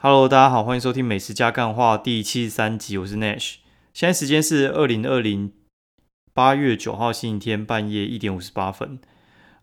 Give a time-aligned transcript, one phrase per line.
[0.00, 3.56] Hello，大家好，欢迎收听《美食加干话》第七十三集，我是 Nash。
[3.92, 5.52] 现在时间是二零二零
[6.32, 9.00] 八月九号星期天半夜一点五十八分。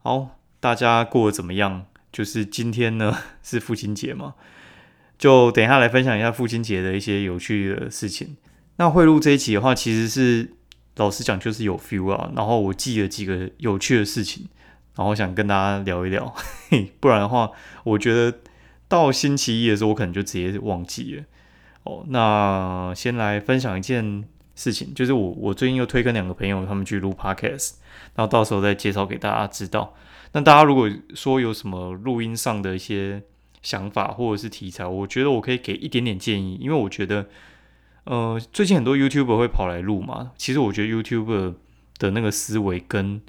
[0.03, 1.85] 好，大家过得怎么样？
[2.11, 4.33] 就是今天呢 是父亲节嘛，
[5.17, 8.35] 就等一下来分享一下父亲节的一些有趣的事情。
[8.75, 10.51] 那会录这一集的话，其实是
[10.97, 14.49] 老实讲就是有 feel 啊，然后我记了几个有趣的事情，
[14.97, 16.35] 然后想跟大家聊一聊，
[16.99, 17.51] 不然的话，
[17.85, 18.39] 我觉得。
[18.87, 21.23] 到星期一的时候，我可能就直接忘记了。
[21.83, 24.23] 哦，那先来分享一件
[24.55, 27.73] 事情，就是我我最近又推跟两个朋友他们去录 podcast，
[28.15, 29.93] 然后到时候再介绍给大家知道。
[30.31, 33.21] 那大家如果说有什么录音上的一些
[33.61, 37.27] 想法或者是题材，我觉得我可以给一点点建议，因为我觉得，
[38.05, 41.53] 呃，最近很多 YouTuber 会跑来录嘛，其实我觉得 YouTuber
[41.99, 43.21] 的那个思维跟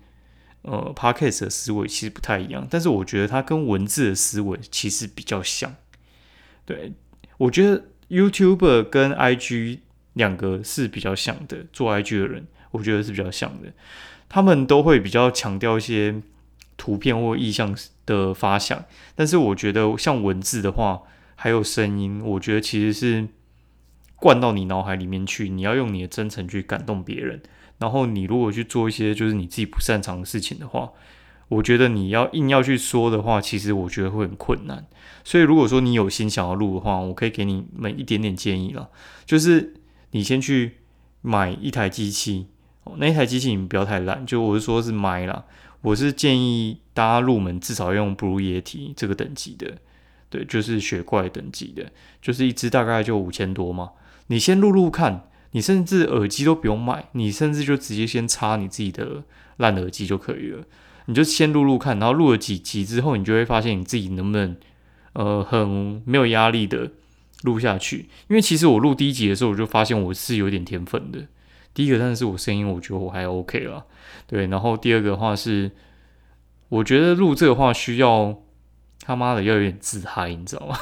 [0.66, 5.72] 呃，podcast 的思维其实不太一样，但是我觉得它跟文字的思维其实比较像。
[6.64, 6.92] 对
[7.38, 9.78] 我觉得 YouTube 跟 IG
[10.14, 13.72] 两个是比较像的，做 IG 的人我觉得是比较像的，
[14.28, 16.20] 他们都会比较强调一些
[16.76, 17.72] 图片或意象
[18.04, 21.02] 的发想，但是我觉得像文字的话，
[21.36, 23.28] 还有声音，我觉得其实是
[24.16, 27.40] 灌到你脑海里面去，你要用你的真诚去感动别人。
[27.78, 30.90] 然后你如果去做一些就是你自己不擅长的事情的话，
[31.48, 34.86] 我觉得你要硬要去说的话，其实我觉得会很困难。
[35.22, 38.88] 所以如果说你有心想要录的话，我可以给你们一点点建议了，
[39.24, 39.74] 就是
[40.12, 40.78] 你先去
[41.20, 42.46] 买一台机器，
[42.96, 45.44] 那一台机器你不要太烂，就我是说是麦啦，
[45.82, 49.78] 我是建议大家入门至少用 Blue Yeti 这个等级的，
[50.30, 53.90] 对，就是雪怪等级的，就是一只大概就五千多嘛，
[54.28, 55.28] 你先录录看。
[55.56, 59.22] 你甚至耳机都不用买，你甚至就直接先插你自己的
[59.56, 60.62] 烂耳机就可以了。
[61.06, 64.54] 你就先录录看，然后录了几集之后，你就会发现你自己能不能
[65.14, 66.90] 呃很没有压力的
[67.44, 68.10] 录下去。
[68.28, 71.26] 因为其实我录第一集的时候，我就发现我是有点天分的。
[71.72, 73.86] 第一个，但是我声音我觉得我还 OK 了，
[74.26, 74.48] 对。
[74.48, 75.70] 然后第二个话是，
[76.68, 78.42] 我觉得录这个话需要
[79.00, 80.76] 他妈的要有点自嗨，你知道吗？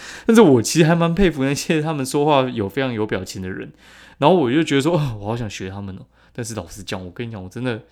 [0.26, 3.72] 但是我其实还蛮佩服那些他们说话有非常有表情的人，
[4.18, 6.06] 然后我就觉得说，哦，我好想学他们哦。
[6.32, 7.82] 但是老实讲，我跟你讲，我真的，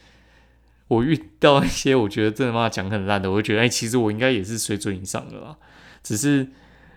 [0.89, 5.56] 我遇到一些我觉得真的妈讲很烂的，我就觉得，哎，其实我应该也是水准以上的啦。
[6.03, 6.47] 只是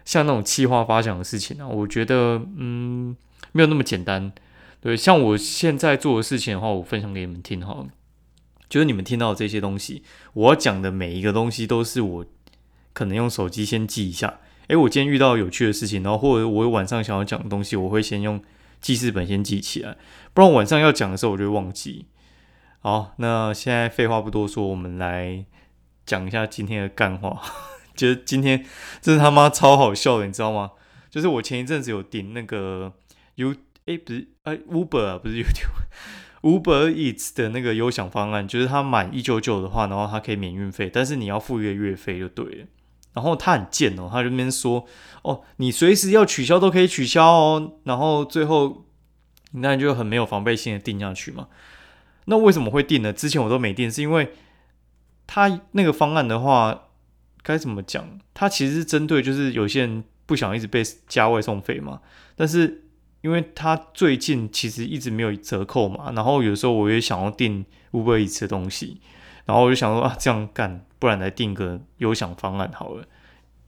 [0.06, 3.16] 像那种气话发想的事情啊，我觉得，嗯，
[3.52, 4.32] 没有那么简单。
[4.80, 7.86] 对，像我现在做的事情的话，我分享给你们听哈，
[8.70, 10.04] 就是你们听到这些东西，
[10.34, 12.26] 我要讲的每一个东西都是我
[12.94, 14.40] 可能用手机先记一下。
[14.70, 18.42] 诶，我今天遇到有趣的事情，然后或者我晚上想要讲的东西，我会先用
[18.80, 19.98] 记事本先记起来，
[20.34, 22.06] 不然晚上要讲的时候我就会忘记。
[22.80, 25.44] 好，那现在废话不多说，我们来
[26.06, 27.42] 讲一下今天的干话。
[27.96, 28.64] 觉得今天
[29.02, 30.72] 真是他妈超好笑的，你知道吗？
[31.10, 32.94] 就是我前一阵子有订那个
[33.36, 33.54] U，
[33.86, 42.68] 诶，不是，哎，Uber 啊，不是 YouTube，Uber Eats 的那个优享方案，就是它满一九九的话，然后它可以免运费，但是你要付一个月费就对了。
[43.14, 44.86] 然后他很贱哦，他就那边说
[45.24, 48.86] ：“哦，你随时要取消都可以取消哦。”然后最后，
[49.54, 51.48] 那就很没有防备心的定下去嘛。
[52.26, 53.12] 那为什么会定呢？
[53.12, 54.32] 之前我都没定，是因为
[55.26, 56.90] 他那个方案的话，
[57.42, 58.20] 该怎么讲？
[58.34, 62.02] 他其实是针对就是有些人不想一直被加外送费嘛。
[62.36, 62.86] 但是
[63.22, 69.02] 因为他最近其实一直没有折扣嘛，然后有时候我也想要订五百一次的东西。
[69.50, 73.04] 然后我就想说啊，这样干，不然来定个优享方案好了。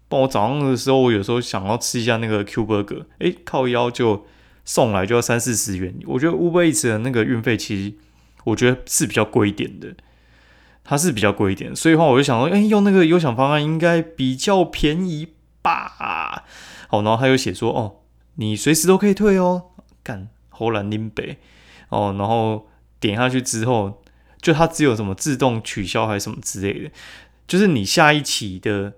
[0.07, 4.27] 帮我早上的时候，我有时候想要吃一下那个 Q Burger，哎，靠腰就
[4.63, 5.95] 送来就要三四十元。
[6.05, 7.95] 我觉得 Uber Eats 的那个运费其实
[8.43, 9.95] 我觉得是比较贵一点的，
[10.83, 11.75] 它是比较贵一点。
[11.75, 15.29] 所以话我就想说，哎，用那个优享方案应该比较便宜
[15.63, 16.45] 吧？
[16.89, 17.95] 好，然后他又写说，哦，
[18.35, 19.71] 你随时都可以退哦，
[20.03, 21.39] 干，荷兰林北
[21.89, 22.67] 哦，然后
[22.99, 24.03] 点下去之后。
[24.41, 26.91] 就它只有什么自动取消还是什么之类的，
[27.47, 28.93] 就是你下一期的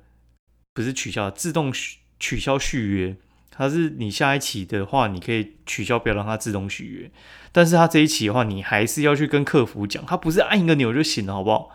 [0.74, 1.72] 不是取消，自动
[2.18, 3.16] 取消续约，
[3.52, 7.12] 它是你下一期的话，你可以取消，不要让它自动续约。
[7.52, 11.72] 但是它这一期的话，你还是要去跟客服讲，它不是按一个钮就行了，好不好？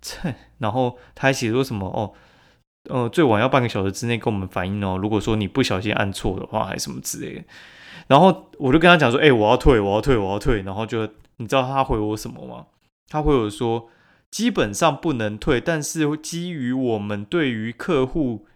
[0.00, 2.14] 切， 然后他还写说什么哦，
[2.88, 4.96] 呃，最晚要半个小时之内跟我们反映哦。
[4.96, 7.44] 如果说你不小心按错的话，还是什么之类的。
[8.06, 10.62] 然后我就跟他讲说，哎，我要退，我要退，我要退。
[10.62, 11.08] 然后就。
[11.38, 12.66] 你知道他回我什么吗？
[13.08, 13.88] 他回我说，
[14.30, 18.46] 基本上不能退，但是基于我们对于客户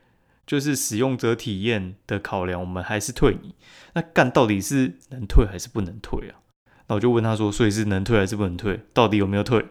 [0.46, 3.55] 就是使用者体验的考量，我们还是退你。
[3.94, 6.40] 那干到底是能退还是不能退啊？
[6.88, 8.81] 那我就问他说，所以是能退还是不能退？
[8.93, 9.64] 到底有没有退？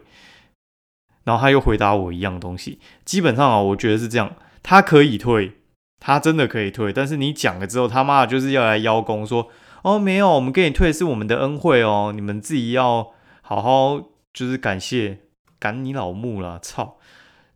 [1.24, 2.80] 然后他又回答我一样东西。
[3.04, 5.52] 基本上啊，我觉得是这样，他可以退，
[6.00, 9.48] 他真的可以退，但是你讲了之后，他妈的就是要来邀功，说
[9.82, 14.00] 哦没有，我们给你退是我们的恩惠哦，你们自己要好好
[14.32, 15.18] 就是感谢，
[15.58, 16.98] 赶你老木了，操！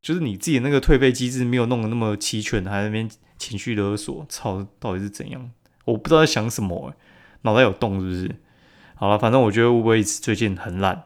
[0.03, 3.09] 就是你自己那个退费机制没有弄得那么齐全，还在那边
[3.39, 5.51] 情绪勒索，操，到底是怎样？
[5.85, 6.93] 我不知道在想什么，
[7.43, 8.37] 脑袋有洞是不是？
[8.97, 11.05] 好了，反正我觉得 Uber Eats 最近很烂，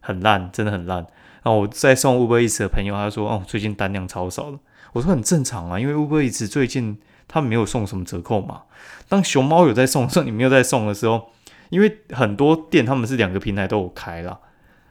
[0.00, 0.98] 很烂，真的很烂。
[1.42, 4.58] 然后我在送 Uber Eats 的朋友，他说哦，最近单量超少的。
[4.92, 7.00] 我说很正常啊，因为 Uber Eats 最近
[7.32, 8.62] 他没有送什么折扣嘛。
[9.08, 11.30] 当熊猫有在送，说，你没有在送的时候，
[11.68, 14.40] 因为很多店他们是两个平台都有开了，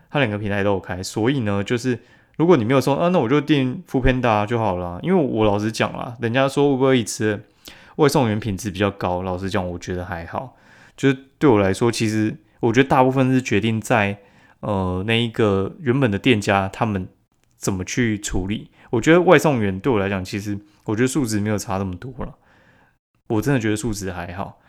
[0.10, 2.00] 他两个平台都有开，所以呢，就是
[2.38, 5.00] 如果你没有送啊，那我就订 f o o Panda 就好了。
[5.04, 7.42] 因为我老实讲啦，人家说 Uber Eats
[7.98, 10.56] 外送员品质比较高，老实讲，我觉得还好。
[10.96, 14.18] 就是对我来说，其实我觉得大部分是决定在
[14.62, 17.08] 呃那一个原本的店家他们
[17.60, 18.72] 怎么去处理。
[18.90, 22.36] 我觉得外送员对我来讲，其实我觉得素质没有差那么多了。
[23.28, 24.60] 我真的觉得素质还好。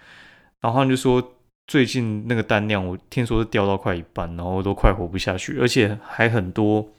[0.60, 6.92] 然后他们就说，最近那个单量，我听说是掉到快一半，然后都快活不下去，而且还很多。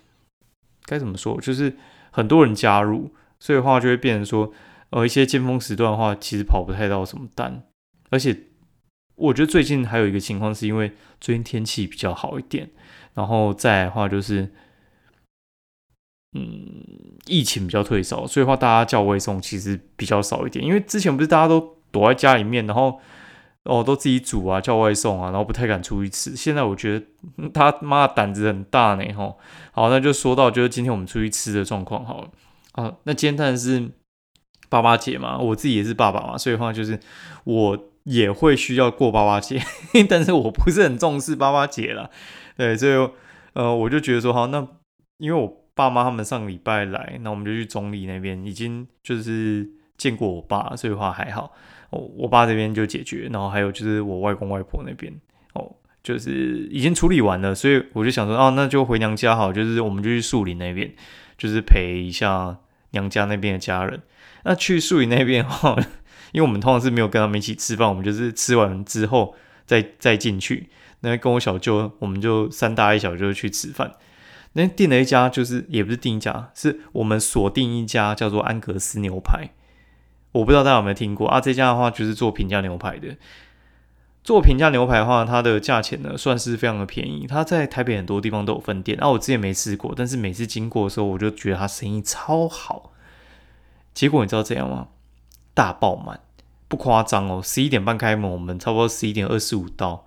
[0.86, 1.40] 该怎么说？
[1.40, 1.76] 就是
[2.10, 4.52] 很多人加入，所以的话就会变成说，
[4.90, 7.62] 呃，一些尖峰时段的话，其实跑不太到什么单。
[8.10, 8.36] 而且
[9.16, 12.72] 我觉得最近还有一个情况，是因为最近天气比较好一点，
[13.14, 14.52] 然后再的话就是。
[16.34, 20.64] 嗯，疫情比较退烧，所以话大家叫外送其实比较少一点。
[20.64, 23.02] 因为之前不是大家都躲在家里面，然后
[23.66, 26.34] 哦都自己煮啊叫外送啊，然后不太敢出去吃。
[26.34, 27.06] 现在我觉得
[27.54, 29.38] 他妈胆子很大呢，吼。
[29.74, 32.30] 好，那就说到就是今天我们出去吃的状况好了。
[32.72, 33.90] 啊，那今天当然是
[34.70, 36.98] 爸爸节嘛，我自己也是爸爸嘛，所以话就是
[37.44, 39.62] 我也会需要过爸爸节，
[40.08, 42.10] 但是我不是很重视爸爸节了。
[42.56, 43.10] 对，所以
[43.52, 44.66] 呃我就觉得说好，那
[45.18, 45.61] 因为我。
[45.82, 51.54] 爸妈他们上个礼拜来，那我们就去中立那边，已经就是见过我爸，所以话还好。
[51.90, 55.14] 哦，我爸这边就解决，然后还有就是我外公外婆那边，
[55.54, 60.90] 哦，就是已经处理完了，所以我就想说，哦，那就回娘家好，就是我们就去树林那边，
[61.38, 62.58] 就是陪一下
[62.92, 64.02] 娘家那边的家人。
[64.44, 65.76] 那去树林那边哈，
[66.32, 69.36] 因为我们通常是没有跟他们一起吃饭，我们就是吃完之后
[69.66, 70.70] 再再进去。
[71.02, 73.92] 那跟我小舅，我们就三大一小就去吃饭。
[74.54, 79.52] 那订了一家，就是也不是订一家，是我们锁定一家叫做安格斯牛排。
[80.34, 81.40] 我不知道大家有没有听过啊？
[81.40, 83.18] 这家的话就是做平价牛排的。
[84.24, 87.26] 做平价牛排的话，它的价钱呢算是非常的便宜。
[87.28, 89.10] 它在台北很多地方都有分店啊。
[89.10, 92.94] 我之前没吃过，但是每次经过的时候，我就觉得它生意超好。
[93.94, 94.90] 结果你知道怎样吗？
[95.54, 96.20] 大爆满，
[96.68, 97.42] 不夸张哦。
[97.44, 100.06] 十一点半开门，我们差不多十一点二十五到。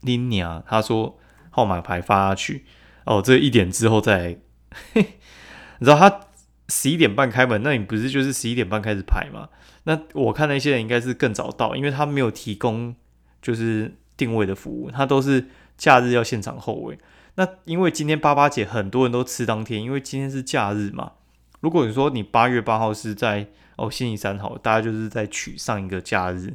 [0.00, 1.18] 林娘他说
[1.50, 2.64] 号码牌发下去。
[3.04, 4.38] 哦，这一点之后再，
[4.94, 6.20] 你知道他
[6.68, 9.48] 十一点半开门，那你不是就是十一点半开始排吗？
[9.84, 12.94] 那我看那些人应该是更早到，因为他没有提供
[13.40, 16.96] 就是定位的服务，他都是假日要现场候位。
[17.34, 21.12] 那因为今天八八节很多人都吃当天，因为今天是假日嘛。
[21.60, 26.54] 如果你说你八月八号是在哦星期三好，大家就是在取上一个假日，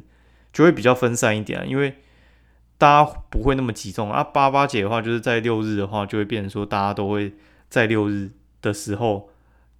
[0.52, 1.98] 就会比较分散一点，因为。
[2.78, 7.34] 大家不会那么集中啊，八八节的话，就是在六日的话，就会变成说大家都会
[7.68, 8.30] 在六日
[8.62, 9.28] 的时候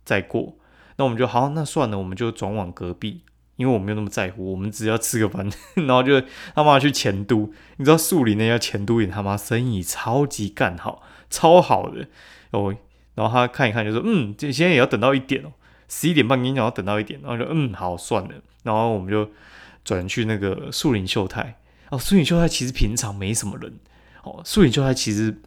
[0.04, 0.56] 再过。
[0.96, 3.22] 那我们就好，那算了，我们就转往隔壁，
[3.54, 6.20] 因为我没有那么在乎，我们只要吃个饭，然后就
[6.56, 11.00] 他妈去前都，你知道树林那家前都也他妈生意超级干好，
[11.30, 12.08] 超好的
[12.50, 12.74] 哦。
[13.14, 15.52] 然后他看一看就说，嗯，这现在也要等到一点哦，
[15.88, 18.30] 十一点半跟你讲要等到一点，然后就嗯好算了，
[18.64, 19.30] 然后我们就
[19.84, 21.60] 转去那个树林秀泰。
[21.90, 23.78] 哦，树影秀泰其实平常没什么人。
[24.22, 25.40] 哦，树影秀泰其实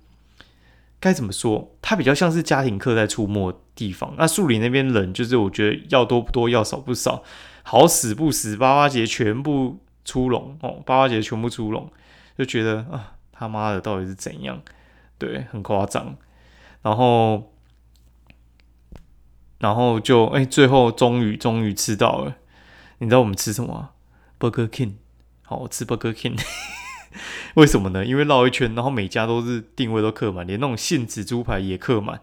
[1.00, 1.76] 该怎么说？
[1.82, 4.16] 它比较像是家庭客在出没地方。
[4.18, 7.24] 那树林那边人，就是我觉得要多不多，要少不少。
[7.64, 11.92] 好死不死，八八节全部出笼哦，八八节全部出笼，
[12.36, 14.62] 就觉得啊，他妈的到底是怎样？
[15.20, 16.18] 对，很夸张。
[16.82, 17.54] 然后，
[19.60, 22.38] 然后就哎，最后终于终于吃到了。
[22.98, 23.92] 你知道我们吃什么
[24.40, 24.94] ？Burger King。
[25.60, 26.40] 好吃 Burger King，
[27.56, 28.06] 为什么呢？
[28.06, 32.22] 因为绕一圈，然后每家都是定位都客满，连那种杏子猪排也客满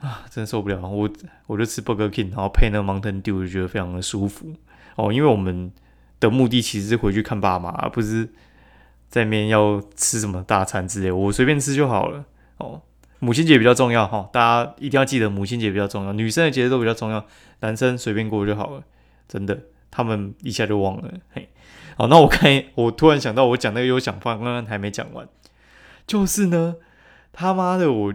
[0.00, 0.26] 啊！
[0.30, 1.10] 真受不了，我
[1.46, 4.54] 我就吃 Burger King，然后配那个 Mountain Dew，就觉得非常的舒服
[4.96, 5.12] 哦。
[5.12, 5.72] 因为我们
[6.20, 8.28] 的目的其实是回去看爸妈，而不是
[9.08, 12.24] 在面要吃什么大餐之类，我随便吃就好了
[12.58, 12.82] 哦。
[13.20, 17.24] 母亲节比较重要哈，大家一定要记得母亲节比较重要，女生的节日都比较重要，
[17.60, 18.84] 男生随便过就好了，
[19.26, 19.58] 真的，
[19.90, 21.48] 他们一下就忘了嘿。
[21.96, 25.28] 好，那我看，我突然想到，我讲那个优享饭刚刚还没讲完，
[26.06, 26.76] 就是呢，
[27.32, 28.14] 他妈的，我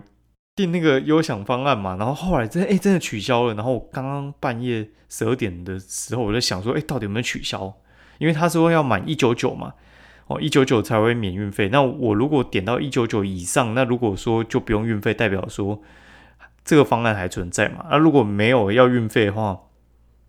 [0.55, 7.73] 订那个优享方案嘛，然后后来真哎真的取消了，然后我刚刚半夜十二点的时候，我在想说，哎，到底有没有取消？
[8.19, 9.73] 因为他说要满一九九嘛，
[10.27, 11.67] 哦一九九才会免运费。
[11.69, 15.81] 那我如果点到一九九以上，那如果说就不用运费，代表说
[16.63, 17.87] 这个方案还存在嘛？
[17.89, 19.59] 那如果没有要运费的话，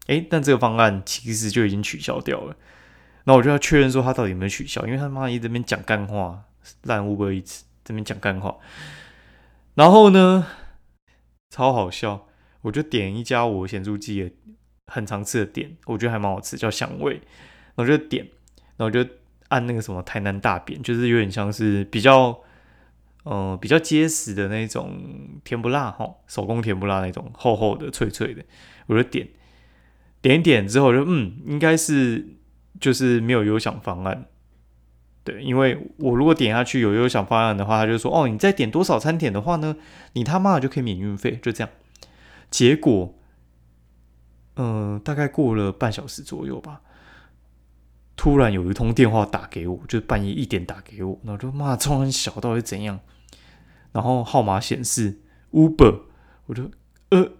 [0.06, 2.56] 哎，但这个方案其实就已经取消掉了。
[3.24, 6.44] 那我就要确认说他到底有没有取消，因为他妈一直边讲干话，
[6.82, 8.56] 烂乌龟一直这边讲干话。
[9.74, 10.46] 然后呢，
[11.50, 12.26] 超好笑！
[12.60, 14.30] 我就点一家我显著记的
[14.86, 17.20] 很常吃的店，我觉得还蛮好吃，叫香味。
[17.74, 18.28] 我就点，
[18.76, 19.04] 然后就
[19.48, 22.38] 按那个什么台南大便，就是有点像是比较，
[23.24, 28.44] 嗯，比较结实的那种甜不辣哈，手工甜不辣那种厚厚的、脆脆的。
[28.86, 29.28] 我就点，
[30.24, 32.26] 点一点之后就嗯，应该是
[32.80, 34.24] 就是没有优享方案。
[35.22, 39.76] 对，因为我如果点下去有优享方案的话，他就说哦，你再点多少餐点的话呢，
[40.14, 41.70] 你他妈的就可以免运费，就这样。
[42.50, 43.14] 结果，
[44.56, 46.80] 嗯，大概过了半小时左右吧，
[48.16, 52.98] 突然有一通电话打给我，就是半夜一点打给我，然后就骂超很小，到底怎样？
[53.92, 55.20] 然后号码显示
[55.52, 56.00] Uber，
[56.46, 56.70] 我就
[57.10, 57.32] 呃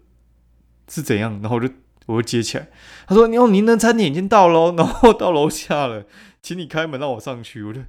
[0.87, 1.41] 是怎样？
[1.41, 1.73] 然后我就
[2.07, 2.69] 我就接起来，
[3.07, 6.05] 他说：“你哦，您的餐点已经到喽， 然后到楼下了。”
[6.43, 7.63] 请你开门让我上去。
[7.63, 7.81] 我就，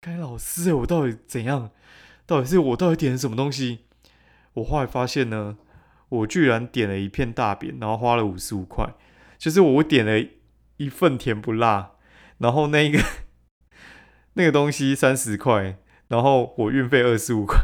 [0.00, 1.70] 该老师，我到底怎样？
[2.26, 3.86] 到底是我到底点了什么东西？
[4.54, 5.56] 我后来发现呢，
[6.08, 8.94] 我居然点了一片大饼，然后花了五十五块。
[9.38, 10.28] 就是我点了
[10.78, 11.92] 一份甜不辣，
[12.38, 12.98] 然后那个
[14.34, 17.58] 那个东西三十块，然后我运费二十五块。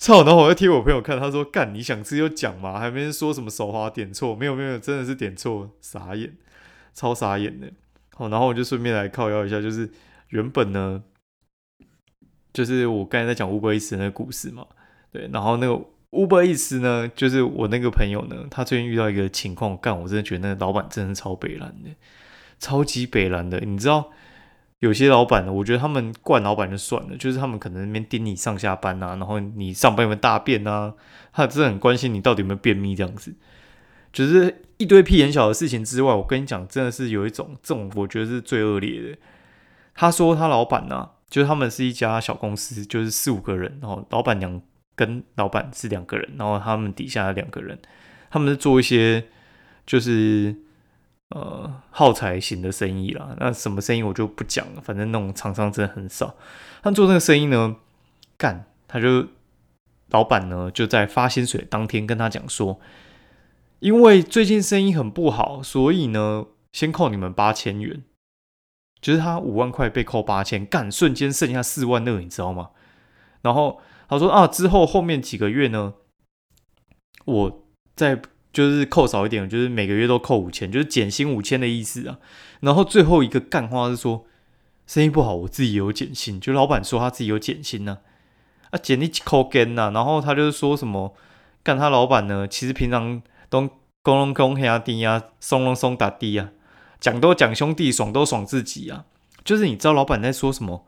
[0.00, 0.24] 操！
[0.24, 6.34] 然后我就贴我朋友看，他说：“干，你想吃就讲嘛，还没说什么手滑点错，没有没有，真的是点错，傻眼。”
[6.92, 7.70] 超傻眼的，
[8.16, 9.88] 好，然后我就顺便来靠腰一下，就是
[10.30, 11.04] 原本呢，
[12.52, 14.66] 就是我刚才在讲乌龟斯那个故事嘛，
[15.12, 15.80] 对，然后那个
[16.10, 21.90] 乌龟斯呢，就是我那个朋友呢，他最近遇到一个情况，干，我真的觉得那个老板真的超北蓝的，
[22.58, 24.10] 超级北蓝的，你知道，
[24.80, 30.94] 有些老板呢，我觉得他们惯老板就算了，就是他们可能那边盯你上下班啊，然后你上班有没有大便啊，
[31.32, 33.34] 他真的很关心你到底有没有便秘这样子。
[34.12, 39.18] 就是一堆屁眼小的事情之外，我跟你讲，真的是有一种这种，我觉得是最恶劣的。
[39.94, 44.60] 他说他老板呢，就是他们是一家小公司，就是四五个人，然后老板娘
[44.96, 47.78] 跟老板是两个人，然后他们底下两个人，
[48.30, 49.26] 他们是做一些
[49.86, 50.56] 就是
[51.30, 53.34] 呃耗材型的生意啦。
[53.38, 56.36] 那什么生意我就不讲了，反正那种厂商真的很少。
[56.82, 57.76] 他做那个生意呢，
[58.36, 59.26] 干他就
[60.10, 62.80] 老板呢就在发薪水当天跟他讲说。
[63.80, 68.02] 因为最近生意很不好，所以呢，先扣你们八千元，
[69.00, 72.72] 就是他五万块被扣八千，干瞬间剩下四万二，你知道吗？
[73.40, 75.94] 然后他说啊，之后后面几个月呢，
[77.24, 78.20] 我再
[78.52, 82.18] 就是扣少一点，就是每个月都扣五千，就是减薪五千的意思啊。
[82.60, 84.24] 然后最后一个干话是说，
[84.86, 87.98] 生意不好，我自己有减薪，就老板说他自己有减薪呢，
[88.70, 89.90] 啊减你扣根呐。
[89.94, 91.14] 然后他就是说什么，
[91.62, 93.22] 干他老板呢，其实平常。
[93.50, 93.68] 都
[94.04, 96.52] 公龙公兄弟啊，松龙松打弟啊，
[97.00, 99.06] 讲都讲兄弟，爽都爽自己啊。
[99.44, 100.86] 就是你知道老板在说什么？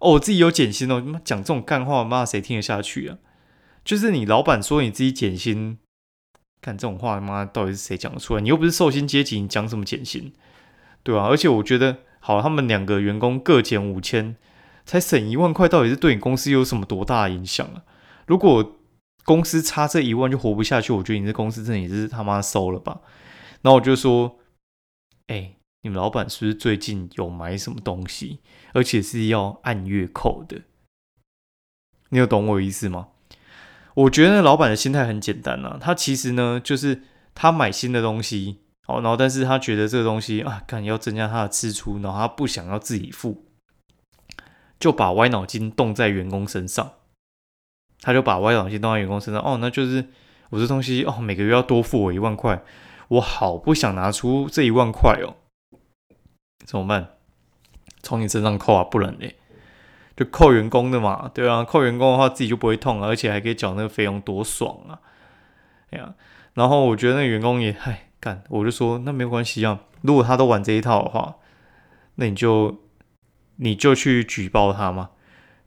[0.00, 1.00] 哦，我自己有减薪哦。
[1.00, 3.18] 妈讲这种干话，妈谁听得下去啊？
[3.84, 5.78] 就是你老板说你自己减薪，
[6.64, 8.40] 干这种话，妈到底是谁讲得出来？
[8.40, 10.32] 你又不是寿星阶级，你讲什么减薪？
[11.02, 11.26] 对吧？
[11.26, 14.36] 而且我觉得，好，他们两个员工各减五千，
[14.86, 17.84] 才省一万块，到底是对你公司有什么多大的影响啊？
[18.26, 18.78] 如果
[19.26, 23.02] 公司差这一万就活不下去，我觉得你这公司真的也是他妈收了吧？
[23.60, 24.38] 然后我就说
[25.28, 28.40] ：“哎，你们老板是不是最近有买什么东西，
[28.72, 30.62] 而且是要按月扣的？
[32.08, 33.08] 你有懂我意思吗？”
[33.94, 37.02] 我觉得老板的心态很简单啊，他其实呢就是
[37.34, 43.44] 他买新的东西，哦，然后但是他觉得这个东西啊，看要增加他的支出，然后他不想要自己付，
[44.78, 46.92] 就把歪脑筋动在员工身上。
[48.00, 50.08] 他就把歪脑筋动在员工身上，哦，那就是
[50.50, 52.62] 我这东西哦，每个月要多付我一万块，
[53.08, 55.36] 我好不想拿出这一万块哦，
[56.66, 57.14] 怎么办？
[58.02, 59.36] 从你身上扣啊，不能嘞，
[60.16, 65.00] 就扣员工的嘛，对啊，扣员工的话自己就不会痛了，而且还可以缴那个费用，多爽啊！
[65.90, 66.14] 哎呀，
[66.54, 71.36] 然后我觉得那员工也嗨干，我就说那没有关系啊，如果他都玩这一套的话，
[72.16, 72.82] 那你就
[73.56, 75.10] 你就去举报他嘛，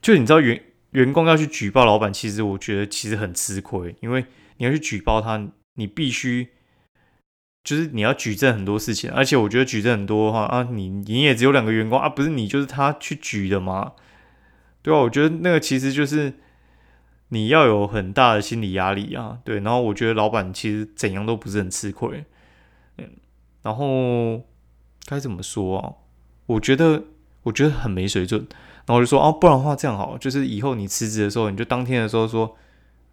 [0.02, 0.64] 就你知道员。
[0.92, 4.26] 员工要去举报老板，其实我觉得其实很吃亏，因为
[4.56, 6.48] 你要去举报他，你必须
[7.62, 13.92] 就是你要举证很多事情，而且我觉得举证很多的话啊，你你也只有两个员工啊，不是你就是他去举的吗？
[14.88, 15.02] 对吧？
[15.02, 16.32] 我觉得那个其实就是
[17.28, 19.60] 你要有很大的心理压力啊，对。
[19.60, 22.24] 然后我觉得老板其实怎样都不是很吃亏，
[22.98, 23.10] 嗯。
[23.64, 24.46] 然后
[25.06, 25.94] 该怎么说啊？
[26.46, 27.04] 我觉得
[27.44, 28.48] 我觉得很没水准。
[28.86, 32.56] 然后我就说啊，不然的话这样好，就是以后你辞职的时候，你就当天的时候说，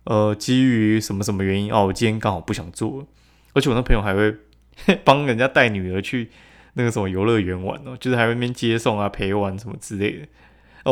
[0.05, 3.07] 呃，基于什么什么原因哦，我今天刚好不想做了。
[3.53, 4.37] 而且我那朋友还会
[5.03, 6.31] 帮人家带女儿去
[6.75, 10.29] 那个什么游乐园玩哦，就是还会边接送啊、陪玩什么之类的。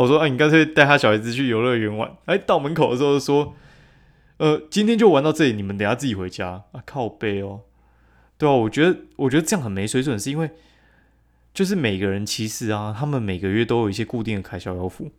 [0.01, 3.55] 我说：“啊，你干脆带他小孩子去游乐园玩。”哎，到门口的时候说
[4.37, 7.61] ：“呃，今天就玩到这里，你们等下自己回家啊。”靠背哦，
[8.37, 10.49] 对啊，我觉得我觉得这样很没水准，是因为
[11.53, 15.11] 就是每个人其实啊，他们每个月都有一些固定的开销要付。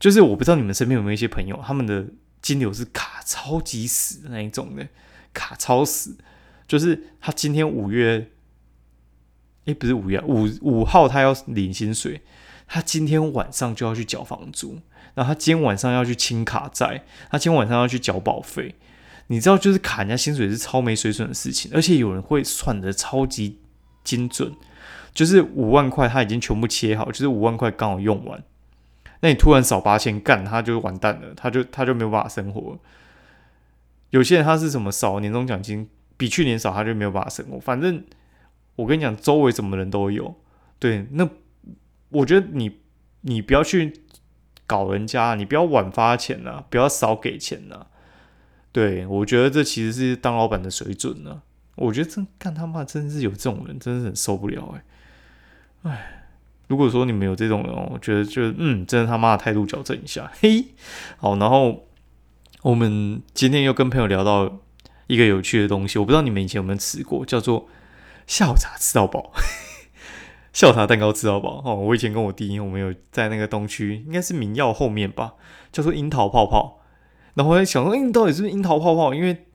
[0.00, 2.06] 就是我不知道你们身边有没有一些朋友，他们的
[2.42, 4.88] 金流是卡超级死的那一种的，
[5.32, 6.16] 卡超死。
[6.66, 8.30] 就是他今天五月，
[9.66, 12.20] 哎，不是五月五五号，他要领薪水。
[12.66, 14.80] 他今天晚上就要去缴房租，
[15.14, 18.74] 然后他今天晚上要去清卡债，他今天晚上要去缴保费。
[19.28, 23.58] 你知道，就是卡人家薪水是超没水准的事情，而且有人会算的超级
[24.02, 24.52] 精准，
[25.14, 28.42] 就是五万块他已经全部切好，就是五万块刚好用完，
[29.20, 32.78] 那你突然少八千，干他就完蛋了，他就他就没有办法生活。
[34.10, 37.58] 有些人他是什么少年终奖金比去年少，他就没有办法生活。
[37.58, 38.04] 反正
[38.76, 40.34] 我跟你讲，周围什么人都有，
[40.78, 41.28] 对那。
[42.10, 42.80] 我觉得你
[43.22, 44.02] 你不要去
[44.66, 47.86] 搞人家，你不要晚发钱呐，不要少给钱呐。
[48.72, 51.42] 对我觉得这其实是当老板的水准呢。
[51.76, 54.84] 我觉得真干他妈真是有这种人，真是很受不了哎
[55.90, 56.20] 哎。
[56.66, 60.30] 如果说你们有这种人，我觉得就嗯，真的他妈的态度矫正一下。
[60.40, 60.66] 嘿，
[61.18, 61.86] 好，然后
[62.62, 64.60] 我们今天又跟朋友聊到
[65.06, 67.68] 一个有趣的东西，我不知道你们以前有没有吃过，叫做
[68.26, 69.32] 下午茶吃到饱。
[70.54, 71.74] 笑茶蛋糕吃到饱哦！
[71.74, 75.34] 我以前跟我弟，我们有在那个东区，应该是民耀后面吧，
[75.72, 76.80] 叫做樱桃泡泡。
[77.34, 79.12] 然后我在想说，哎，到底是不是樱桃泡泡？
[79.12, 79.46] 因为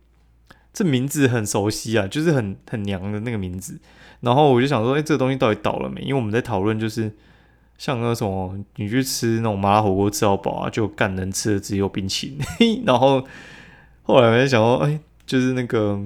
[0.73, 3.79] 这名字很熟悉啊，就是很很娘的那个名字。
[4.19, 6.01] 然后我就想说，哎，这个东西到底倒了没？
[6.01, 7.09] 因为我们在讨论，就是
[7.77, 12.83] 像那种你去吃那种麻辣火锅吃到饱啊，就干能吃的只有冰淇淋。
[12.85, 13.25] 然后
[14.03, 16.01] 后来我在想说，哎，就是那个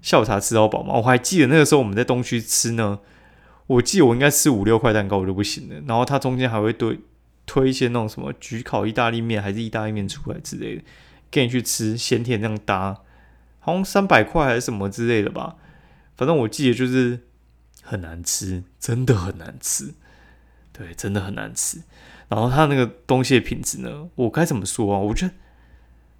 [0.00, 0.94] 下午茶吃到饱嘛。
[0.94, 3.00] 我还记得那个时候我们在东区吃呢。
[3.70, 6.98] 我记得我应该吃五六块蛋糕我就不行了，然后它中间还会推
[7.46, 10.82] 推一些那种什么焗烤意大利面还是意大利面出来之类的，
[11.30, 13.02] 给你去吃咸甜这样搭，
[13.60, 15.54] 好像三百块还是什么之类的吧。
[16.16, 17.20] 反正我记得就是
[17.82, 19.94] 很难吃，真的很难吃，
[20.72, 21.82] 对，真的很难吃。
[22.28, 24.98] 然后它那个东西的品质呢，我该怎么说啊？
[24.98, 25.34] 我觉得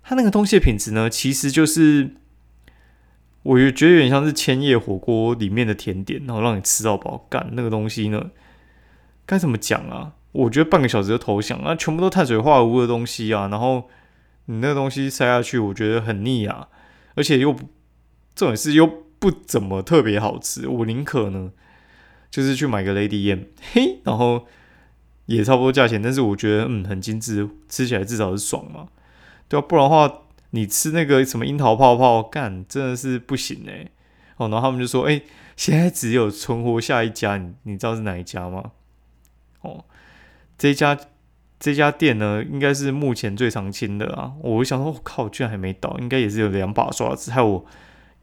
[0.04, 2.14] 它那个东西的品质呢，其实就是。
[3.42, 7.26] 我也觉得有点像是千叶火锅里面的甜点，然后让你吃到饱。
[7.30, 8.30] 干那个东西呢？
[9.24, 10.12] 该怎么讲啊？
[10.32, 13.88] 我觉得半个小时就投降啊，全部都碳水化合物的东西啊，然后
[14.44, 16.68] 你那个东西塞下去，我觉得很腻啊，
[17.14, 17.54] 而且又
[18.34, 18.86] 这种事又
[19.18, 20.68] 不怎么特别好吃。
[20.68, 21.52] 我宁可呢，
[22.30, 24.46] 就是去买个 Lady M，嘿，然后
[25.24, 28.88] 也差不多价钱，但是我觉得嗯很精致，吃起来至少是爽嘛，
[29.48, 30.22] 对啊，不然的话。
[30.50, 33.88] 你吃那个什么樱桃泡泡，干真的是不行哎！
[34.36, 35.20] 哦，然后他们就说：“哎，
[35.56, 38.72] 现在只有存活下一家，你你知道是哪一家吗？”
[39.62, 39.84] 哦，
[40.56, 40.98] 这家
[41.58, 44.32] 这家店呢，应该是目前最常青的啊！
[44.40, 47.30] 我想说，我靠，居然还没倒，应该也是有两把刷子。
[47.30, 47.66] 害我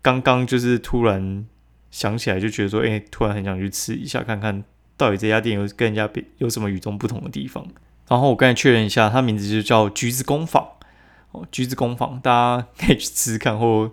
[0.01, 1.45] 刚刚就是突然
[1.91, 4.63] 想起来，就觉得说：“哎，突然很想去吃一下，看看
[4.97, 7.65] 到底这家店有跟人家比有什么与众不同的地方。”
[8.09, 10.67] 然后我刚才确认一下，它名字就叫橘子工坊。
[11.31, 13.91] 哦橘子工坊，大家可以去吃吃看，或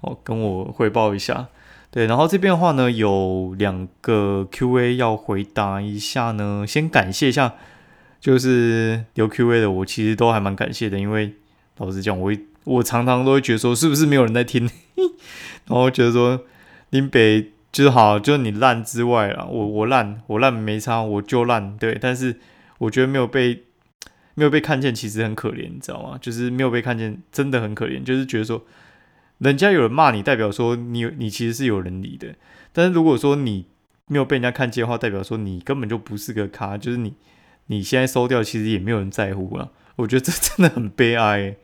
[0.00, 1.48] 哦跟我汇报一下。
[1.90, 6.64] 对，然后这边的话呢，有两个 Q&A 要回答一下呢。
[6.66, 7.54] 先感谢一下，
[8.18, 11.34] 就是留 Q&A 的，我其实都还蛮感谢的，因为
[11.76, 12.32] 老实讲，我
[12.64, 14.70] 我常常都会觉得说，是不是没有人在听？
[15.68, 16.40] 然后觉得说，
[16.90, 21.98] 林北就是好，就是你烂之外啊，我我烂，我烂没差，我就烂，对。
[22.00, 22.40] 但是
[22.78, 23.64] 我觉得没有被。
[24.34, 26.18] 没有被看见，其实很可怜，你知道吗？
[26.20, 28.02] 就是没有被看见，真的很可怜。
[28.02, 28.64] 就是觉得说，
[29.38, 32.34] 人家有人骂你，代表说你你其实是有人理的。
[32.72, 33.66] 但是如果说你
[34.06, 36.78] 没有被人家看见的话，代表说你根本就不是个咖。
[36.78, 37.14] 就是你
[37.66, 39.70] 你现在收掉，其实也没有人在乎了。
[39.96, 41.56] 我觉得这真的很悲哀。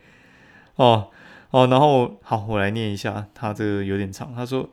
[0.76, 1.10] 哦
[1.50, 4.34] 哦，然后好，我来念一下，他这个有点长。
[4.34, 4.68] 他说，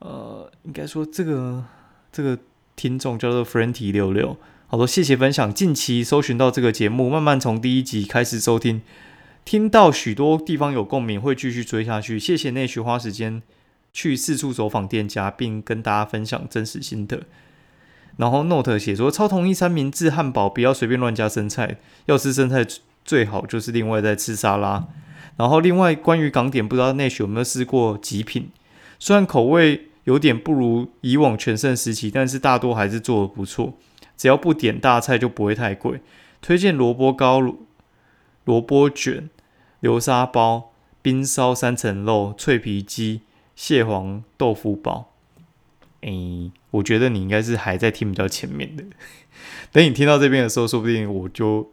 [0.00, 1.64] 呃，应该说这个
[2.10, 2.36] 这个
[2.74, 4.36] 听众叫做 Frenty 六六。
[4.72, 5.52] 好多谢谢分享。
[5.52, 8.80] 近期搜寻到这个节目，慢慢从第一集开始收听，
[9.44, 12.18] 听到许多地方有共鸣，会继续追下去。
[12.18, 13.42] 谢谢内许花时间
[13.92, 17.24] 去四处走访店家，并跟大家分享真实心得。
[18.16, 22.66] 然后 Note 写说，超同意三明治汉堡不要随便乱加生菜，要吃生菜
[23.04, 24.88] 最好就是另外再吃沙拉。
[25.36, 28.48] 然后另外关于港点，不知道 Nash 有没有试过极品？
[28.98, 33.74] 虽然口味有点不如以往全盛时期，但是大多还是做的不错。
[34.22, 36.00] 只要不点大菜就不会太贵。
[36.40, 37.40] 推荐萝卜糕、
[38.44, 39.28] 萝卜卷、
[39.80, 40.70] 流沙包、
[41.02, 43.22] 冰烧三层肉、脆皮鸡、
[43.56, 45.10] 蟹黄豆腐包。
[46.02, 48.84] 诶，我觉得你应该是还在听比较前面的。
[49.72, 51.72] 等你听到这边的时候，说不定我就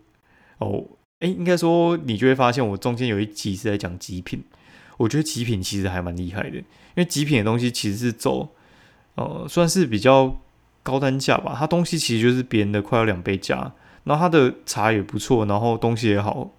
[0.58, 0.86] 哦，
[1.20, 4.44] 诶，应该说你就会发现我中间有一集是在讲极品。
[4.98, 6.64] 我觉得极品其实还蛮厉害的，因
[6.96, 8.50] 为极品的东西其实是走
[9.14, 10.42] 呃算是比较
[10.84, 11.56] 高单价吧。
[11.58, 16.52] 它东西其实就是别人的快要两倍价，然后它的茶也不错，然后东西也好，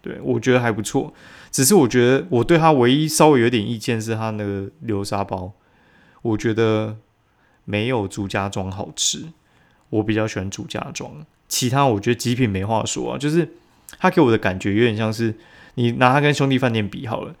[0.00, 1.12] 对我觉得还不错。
[1.50, 5.52] 只是我觉得我对它唯一稍微有点意见是它那个流沙包，
[6.22, 6.96] 我觉得。
[7.64, 9.28] 没有朱家庄好吃，
[9.88, 11.24] 我比较喜欢朱家庄。
[11.46, 13.48] 其他我觉得极品没话说啊，就是
[14.00, 15.32] 它给我的感觉有点像是
[15.74, 17.36] 你拿它跟兄弟饭店比好了，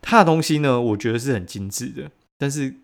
[0.00, 2.74] 它的东西呢，我觉得是很精致的，但是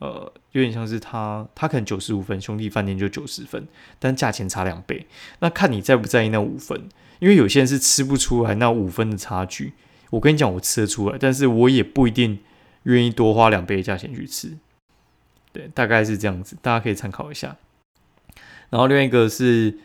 [0.00, 5.06] 呃，有点像是他，他可能九十五分，兄弟饭店就九十分，但价钱差两倍。
[5.38, 9.74] 那看你在不在意那五分，因为有些人是吃不出来那五分的差距。
[10.08, 12.40] 我跟你讲，我吃得出来，但是我也不一定
[12.84, 14.56] 愿意多花两倍的价钱去吃。
[15.52, 17.56] 对，大概是这样子，大家可以参考一下。
[18.70, 19.72] 然后另外一个是《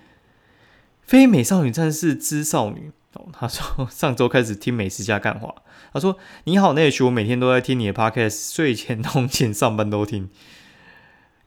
[1.02, 2.90] 非美少女战士之少女》
[3.34, 5.54] 他说 上周开始听美食家干话，
[5.94, 10.30] 他说你好，那也许我每天都在听你的 podcast，睡前、 通勤、上班都听。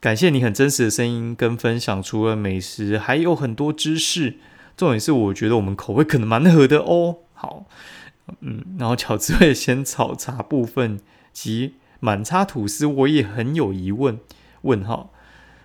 [0.01, 4.37] 感谢你很真实的声音跟分享，除了美食，还有很多知识。
[4.77, 7.17] 重点是我觉得我们口味可能蛮合的哦。
[7.35, 7.67] 好，
[8.41, 11.01] 嗯，然后巧智慧先炒茶部分
[11.33, 11.75] 及。
[12.01, 14.21] 满叉吐司，我也很有疑问。
[14.63, 15.13] 问号，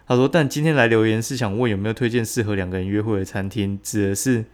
[0.07, 4.45] 他说，但今天来留言是想问有没有推荐适合两个人约会的餐厅，指的是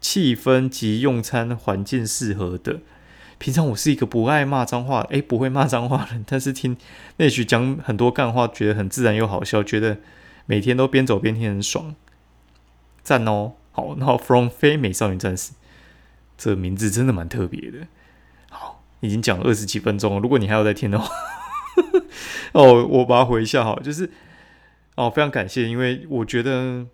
[0.00, 2.80] 气氛及用餐环境适合的。
[3.38, 6.76] 平常我是一个不爱骂脏话，诶，不会骂脏话人，但是听
[7.18, 9.98] 那句讲很多干话，觉得很自然又好笑，觉得
[10.46, 11.94] 每天都边走边听很爽。
[13.02, 15.52] 赞哦，好，然后 From 非美少女战士，
[16.36, 17.86] 这名字真的蛮特别的。
[18.50, 21.08] 好已经讲了二十几分钟了，如果你还有在听的话，
[22.52, 24.10] 哦，我把它回一下哈，就是
[24.96, 26.84] 哦，非常感谢，因为我觉得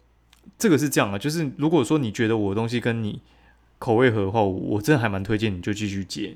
[0.59, 3.21] 这个是这样啊，就是如果说你觉得我的东西跟你
[3.79, 6.35] 口味合的话，我真的还蛮推荐你就继续接，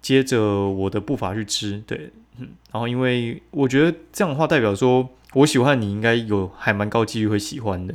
[0.00, 7.94] 接着我的步伐去吃，对，嗯，然后因为我觉得这样的话代表说我喜欢你应该有还蛮高几率会喜欢的，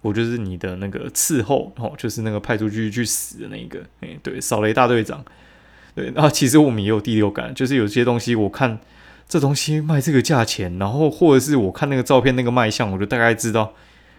[0.00, 5.24] 我就是你的那个伺候哦，就是那个派出去去死的那个，哎，对，扫雷大队长。
[5.94, 8.78] 对，然后其实我们也有第六感，就是有些东西我看
[9.26, 13.72] 这东西卖这个价钱，然后或者是我看那个照片那个卖相，我就大概知道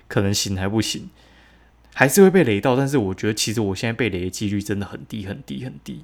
[0.07, 1.09] 可能行还不行，
[1.93, 2.75] 还是会被雷到。
[2.75, 6.03] 但是我觉得其实我现在被雷的几率真的很低很低很低。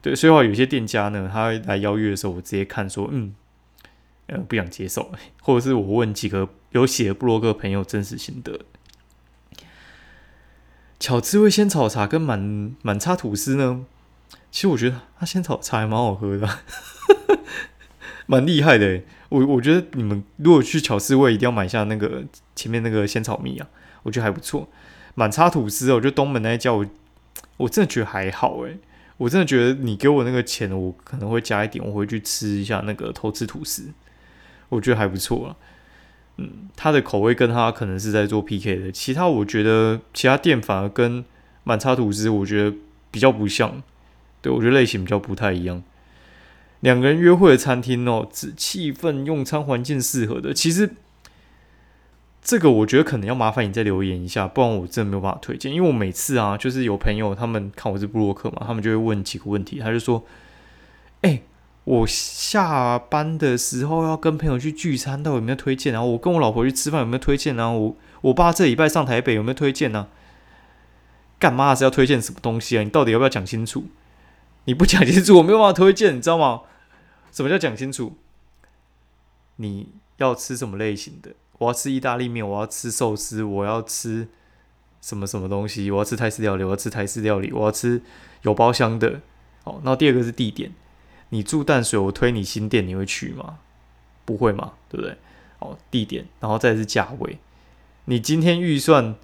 [0.00, 3.34] 对，所以话有些店家呢，他来邀约的时候，我直接看说，嗯，
[4.26, 8.60] 呃，不想接受， 或者是我问几个有写布洛克朋友真实心得。
[10.98, 13.84] 巧滋味鲜草茶跟满满差吐司呢？
[14.50, 16.58] 其实我觉得他仙草茶还蛮好喝的，
[18.26, 19.02] 蛮厉害的。
[19.32, 22.22] 我我觉得你们如果去巧思味，一定要买下那个
[22.54, 23.66] 前面那个仙草蜜啊，
[24.02, 24.68] 我觉得还不错。
[25.14, 26.86] 满叉吐司，我觉得东门那一家，我
[27.56, 28.78] 我真的觉得还好诶。
[29.18, 33.90] 我真的觉得你给我那个钱，我可能会加一点，我会去吃一下那个偷吃吐司，
[34.68, 35.56] 我觉得还不错啊。
[36.38, 41.24] 嗯，它的口味跟它可能是在做 PK 的，其他我觉得其他店反而跟
[41.64, 42.76] 满叉吐司，我觉得
[43.10, 43.82] 比较不像。
[44.40, 45.82] 对，我觉得类型比较不太一样。
[46.82, 50.52] 两个人约会的餐厅哦，只气氛、用餐环境适合的。
[50.52, 50.90] 其实
[52.42, 55.72] 这个我觉得可能要麻烦你再留言一下，不然我真的没有办法推荐。
[55.72, 59.78] 因为我每次啊，就是有朋友他们看我是布洛克嘛，他们就会问几个问题。
[59.78, 60.24] 他就说
[61.22, 61.42] ：“哎，
[61.84, 65.92] 我下班的时候要跟朋友去聚餐，到底有没有推荐？
[65.92, 67.54] 然后我跟我老婆去吃饭有没有推荐？
[67.54, 70.08] 然后我我爸这礼拜上台北有没有推荐呢？
[71.38, 72.82] 干嘛是要推荐什么东西啊？
[72.82, 73.84] 你到底要不要讲清楚？”
[74.64, 76.62] 你不讲清楚，我没有办法推荐，你知道吗？
[77.32, 78.16] 什么叫讲清楚？
[79.56, 81.34] 你要吃什么类型的？
[81.58, 84.28] 我要吃意大利面，我要吃寿司，我要吃
[85.00, 85.90] 什么什么东西？
[85.90, 88.02] 我要吃泰式料理，我要吃泰式料理，我要吃
[88.42, 89.20] 有包厢的。
[89.64, 90.72] 好，那第二个是地点，
[91.30, 93.58] 你住淡水，我推你新店，你会去吗？
[94.24, 95.16] 不会嘛，对不对？
[95.58, 97.38] 哦，地点，然后再是价位。
[98.06, 99.14] 你今天预算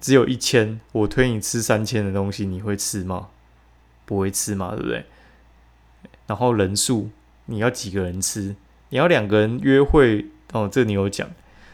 [0.00, 3.28] 只有一千，我推你吃三千的东西，你会吃吗？
[4.12, 5.04] 不会吃嘛，对不对？
[6.26, 7.10] 然后人数
[7.46, 8.54] 你要几个人吃？
[8.90, 11.28] 你要两个人约会哦，这你有讲。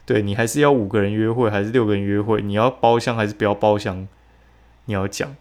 [0.06, 2.40] 对你还是要五个人约会，还是六个人约会？
[2.40, 4.08] 你要包厢还是不要包厢？
[4.86, 5.36] 你要讲，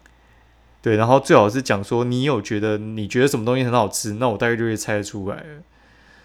[0.82, 5.62] 对，然后最好是讲说你有觉得你觉得什么东西很好吃，那我大概就会猜得出来了。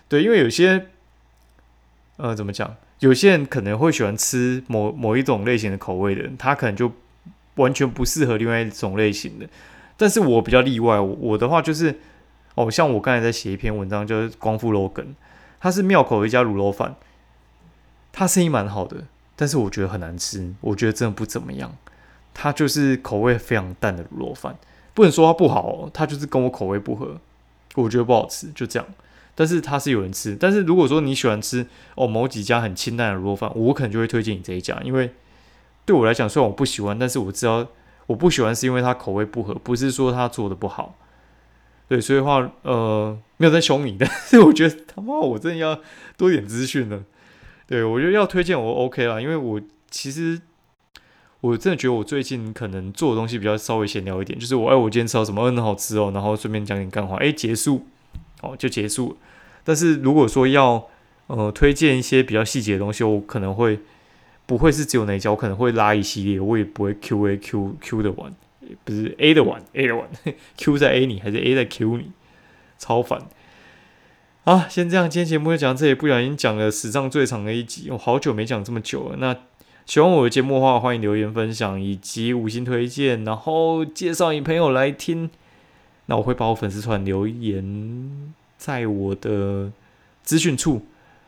[0.09, 0.87] 对，因为有些，
[2.17, 2.75] 呃，怎么讲？
[2.99, 6.91] 有些人可能会喜欢吃某某一种类型的口味的人，他可能就
[7.55, 9.47] 完全不适合另外一种类型的。
[9.97, 11.99] 但是我比较例外，我的话就是，
[12.55, 15.07] 哦，像我刚才在写一篇文章，就是光复 logan，
[15.59, 16.95] 它是庙口一家卤肉饭，
[18.11, 21.75] 它生意蛮好的，但是我觉得很难吃，我觉得真的不怎么样。
[22.33, 24.57] 它就是口味非常淡的卤肉饭，
[24.95, 27.19] 不能说它不好，它就是跟我口味不合，
[27.75, 28.87] 我觉得不好吃，就这样。
[29.35, 35.11] 但是它是有人吃，但是如果说你喜欢吃哦某几家很清淡的卤肉饭，我可能就会推荐你这一家，因为
[35.85, 37.67] 对我来讲，虽然我不喜欢，但是我知道
[38.07, 40.95] 我不喜欢是因为它口味不合，不是说它做的不好。
[41.87, 45.79] 对，所以话呃没有在凶你，但 是我觉得他妈我真的要
[46.17, 47.03] 多点资讯了。
[47.67, 49.61] 对我觉得要推荐我 OK 啦，因为我
[49.91, 50.41] 其实
[51.41, 57.85] 我真的觉得我最近可能做的东西比较稍微闲聊一点，就是我哎我今天吃到什么，嗯好吃哦，然后顺便讲点干话，哎结束。
[58.41, 59.17] 哦，就结束。
[59.63, 60.85] 但是如果说要
[61.27, 63.79] 呃推荐一些比较细节的东西，我可能会
[64.45, 68.33] 不会是只有那一家，我可能会拉一系列，我也不会 Q A Q Q 的玩，
[68.83, 70.07] 不是 A 的玩 A 的玩，
[70.57, 72.11] Q 在 A 你还是 A 在 Q 你，
[72.77, 73.21] 超烦。
[74.43, 79.15] 啊，先这样，今天节目就讲到这里，不小心讲了史上最长的一集，我好久没讲这么久了。
[79.17, 79.33] 那
[79.85, 85.29] 喜欢我的节目的话，欢迎留言分享以及五星推荐，然后介绍你朋友来听。
[86.07, 89.71] 那我会把我粉丝团留言在我的
[90.23, 90.81] 资讯处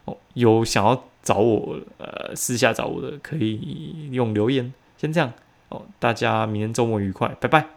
[0.03, 5.33] 哦，有想要找我呃私下找我的可以用留言，先这样
[5.67, 7.74] 哦，大家明天周末愉快，拜拜。